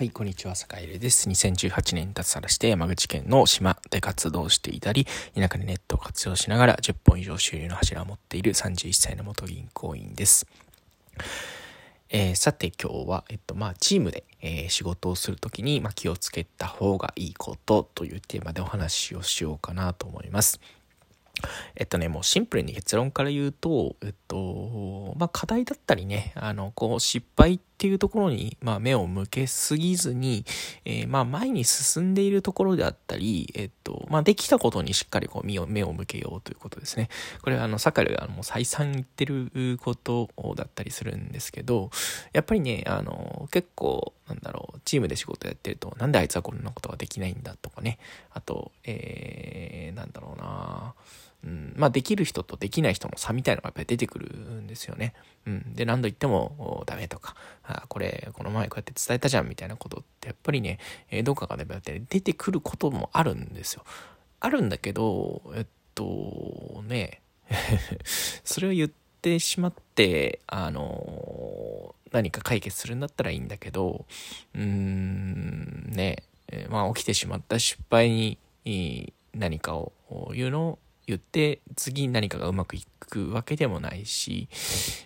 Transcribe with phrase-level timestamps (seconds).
[0.00, 1.28] はい、こんにちは、坂入です。
[1.28, 10.46] 2018年に脱サラして山口県の島で活動していたり、田舎でネットを活用しながら10本以上収入の柱を持っている31歳の元銀行員です。
[12.08, 20.60] えー、さて今日は、えっと、まあ、チームで、えー、仕事をするときに、まあ、気をつけた方がいいことというテーマでお話をしようかなと思います。
[21.76, 30.44] えっとね、もうシンプルに結論から言うと、えっと、まあ、課題だったりね、あの、こう、失敗ってていうところに、まあ、目を向けすぎずに、
[30.84, 37.08] えー、まあ、前に進んでいるところであったり、えっと、まあ、できたことにしっかりこう、目を、目を向けようということですね。
[37.40, 41.90] これは、あの、サカルがもう再三言ってることだったりするんですけど、
[42.34, 47.98] やっぱりね、あの、結構、なんだろう、チームで仕事やってると、なんであいつはこんなことができないんだとかね、
[48.30, 50.94] あと、えー、なんだろうな
[51.44, 55.14] うん、まあできる人とできない人の差みたいのがやっぱり出てくるんですよね。
[55.46, 55.74] うん。
[55.74, 60.78] で、何度言ってもダメとか、あこれ、この前こうやって伝えたじゃんみたいなことってやっぱりね、
[61.10, 61.64] えー、どっかがね、
[62.08, 63.84] 出てくることもあるんですよ。
[64.40, 67.22] あるんだけど、えっと、ね、
[68.44, 68.90] それを言っ
[69.22, 74.04] てしまって、あの、何か解決するんだったらいいんだけど、
[74.54, 78.10] うーん、ねえ、まあ起きてしまった失敗
[78.64, 79.92] に何かを
[80.34, 80.78] 言うのを
[81.10, 84.48] 言って次何かがうまくいくわけでもないし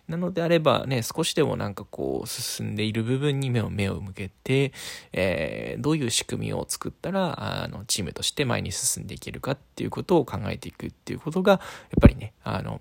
[0.09, 4.73] なのであればね少しでもなんかこう進んでいる部分に目を目を向けて、
[5.13, 11.61] えー、どういう仕組みを作ったらあのチームとして前に進んでいけるかっていうことを考えていくっていうことがやっ
[12.01, 12.81] ぱりねあの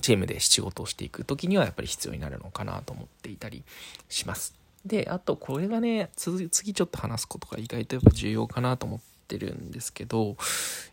[0.00, 3.62] チームで仕事をしていく時にはやっぱり必要になるのかなと思っていたり
[4.08, 4.54] します。
[4.84, 10.36] であとこれがね次ちょっと話すことが意外とやっぱ重要かなと思ってるんですけどっ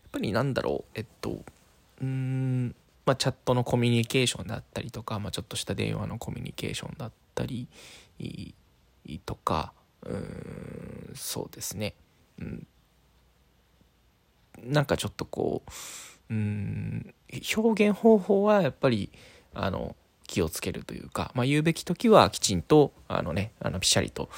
[0.10, 1.44] っぱりなんだろう、えっと、
[2.02, 7.68] うん、まあ、チャットのコミュニケーションだったりとか、まあ、ちょっとした電話のコミュニケーションだったり
[9.26, 11.94] とか、うーん、そうですね。
[12.40, 12.68] うん、
[14.64, 15.64] なんかちょっとこ
[16.30, 17.14] う、うん、
[17.56, 19.12] 表現方法はやっぱり、
[19.54, 19.96] あの、
[20.28, 24.30] 気をつけるというか、まあ、言うべき時はきちんと、あのね、あの、ぴしゃりと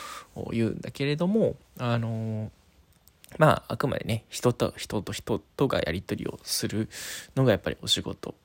[0.52, 2.52] 言うんだけれども、あの
[3.38, 6.90] まあ、あくまでね、人と人と人とがやり取りをする
[7.36, 8.36] のがやっぱりお仕事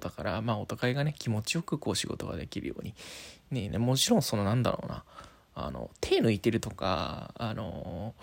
[0.00, 2.94] だから、まあ、お互いがね、気持ちよくこう仕事ができるように。
[3.50, 5.04] ね、もちろんそのなんだろうな、
[5.54, 8.14] あの、手抜いてるとか、あの、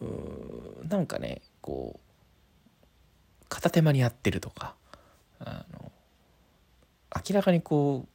[0.00, 4.74] うなんかね、こう、片手間にやってるとか、
[5.38, 5.92] あの、
[7.28, 8.06] 明らかにこ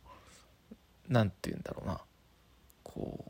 [1.10, 2.02] う、なんて言うんだろうな、
[2.84, 3.29] こう、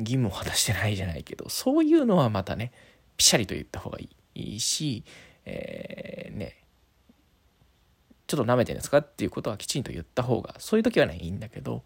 [0.00, 2.72] 義務を果たしてないじゃないけどそういうのはまたね
[3.16, 5.04] ピシャリと言った方がいいし、
[5.44, 6.56] えー、ね
[8.26, 11.82] ちょっと舐めてるんですかっていうことはきちんと言った方がそういう時はねいいんだけど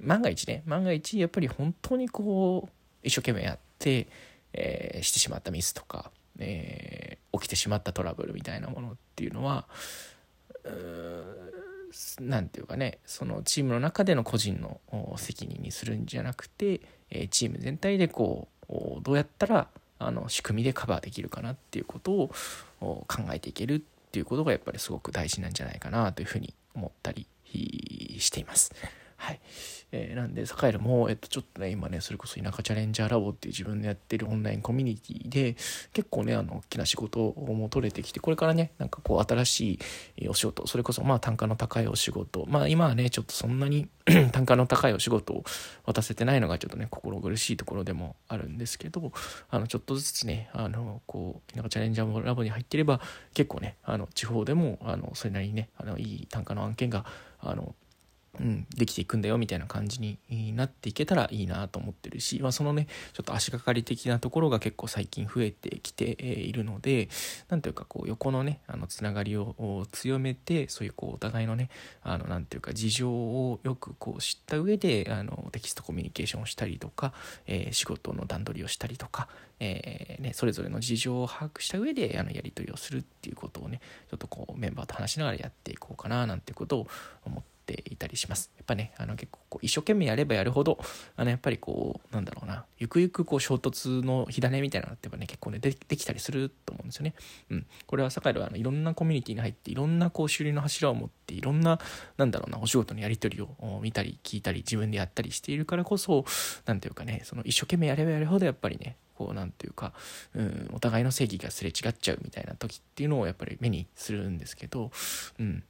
[0.00, 2.70] 万が一ね万が一やっぱり本当にこう
[3.02, 4.08] 一生懸命やって、
[4.52, 9.66] えー、してしまったミスとか、えー、起きてしまったトラブルみたいなものっていうのは
[12.20, 14.80] 何て言うかねそのチームの中での個人の
[15.16, 16.80] 責任にするんじゃなくて
[17.10, 22.30] えチーム全体でこうどうやったらあの仕組みでカバーできるかなっていうことを
[22.80, 23.80] 考えていけるっ
[24.12, 27.26] ていうことがやっぱりすごく大事なんじゃないかなというふうに思ったり
[28.18, 28.72] しています。
[29.20, 29.40] はい。
[29.92, 35.56] えー、なんで、サカエルも、えっと、ちょっとね、今ね、それこそ田舎チャレンジャーラボっていう自分でやってるオンラインコミュニティで、
[35.92, 39.78] 結構ね、あの、大きな仕事も取れてきて、これからね、なんかこう、新し
[40.16, 43.88] いお仕事、それこそ、まあ、単価の高いお仕事、まあ、今はね、ちょっとそんなに
[44.32, 45.44] 単価の高いお仕事を
[45.84, 49.12] 渡せてないのが、ちょっとね、心苦しいところでもあるんですけど、
[49.50, 53.02] あの、ちょっとずつね、あの、こう、田舎チャレンジャーラボに入ってれば、
[53.34, 57.04] 結構ね、あの、地方でも、あの、それなりにね、あの、いい単価の案件が、
[57.38, 57.74] あの、
[58.38, 67.08] うん、できていくんだよみたいな感じになっていけたらいいなと思ってるし、まあ、そのねちょっと足がかり的なところが結構最近増えてきているので
[67.48, 71.70] 何ていうかこう横のねあのつながりを強めてそういうこうお互いのね
[72.02, 77.12] あのなんていうか事情をよくこう知った上であのテキストコミュニケーションをしたりとか、
[77.46, 79.28] えー、仕事の段取りをしたりとか、
[79.58, 86.86] えーね、それぞれの事情を把握した上であのやり取りをするっていうことをねちょっとこうメンバーと話しながらやっていこうかななんてことを
[87.24, 87.39] 思
[87.70, 88.50] ってていたりします。
[88.56, 90.78] やっぱね、あの結構こう一生懸命やればやるほど、
[91.16, 97.14] あのやっぱりこう、なんだろうな、ゆくゆくこう衝突の火種みたいなのってやっぱね、結構ねで、できたりすると思うんですよね。
[97.50, 97.66] うん。
[97.86, 101.78] これは坂井はあのいろんなコミュニティに入って、いろんなこう修理の柱を持って、いろんな、
[102.16, 106.24] なんだろうな、お仕事のやり取りを見たり、聞いたり、自分でやったりしているからこそ、
[106.66, 109.92] なんていうかね、その一生懸命やればやるほどやっぱりね、こうなんていうか、
[110.34, 114.90] うん、お互いの正義がすれ違っちゃうみたいな時っていうのをやっぱり目にするんですけど、
[115.38, 115.62] うん、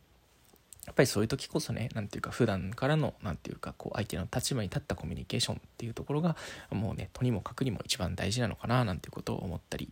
[0.90, 6.34] やっぱりそういう時こそね何ていうか普段からの何ていうかこう相手の立場に立ったコミュニケーションっていうところが
[6.72, 9.88] もうねとにもかくにも一番大事なのかななんていうことを思ったり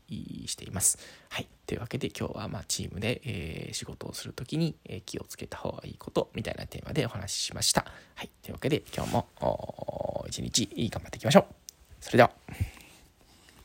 [0.46, 0.98] しています。
[1.28, 7.84] はいというわけで今日はまチームで、えー、仕事をする時に、え気をつけた方がいいことみたいなテーマでお話ししました。
[8.16, 11.44] はいというわけで今日も一日頑張っていきましょう。
[12.00, 12.77] それでは。